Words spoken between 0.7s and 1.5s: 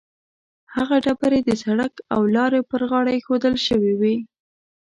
هغه ډبرې د